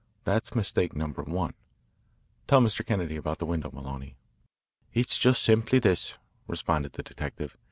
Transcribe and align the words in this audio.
That's 0.23 0.55
mistake 0.55 0.95
number 0.95 1.21
one. 1.21 1.53
Tell 2.47 2.59
Mr. 2.59 2.83
Kennedy 2.83 3.17
about 3.17 3.37
the 3.37 3.45
window, 3.45 3.69
Maloney." 3.71 4.17
"It's 4.95 5.19
just 5.19 5.43
simply 5.43 5.77
this," 5.77 6.15
responded 6.47 6.93
the 6.93 7.03
detective. 7.03 7.55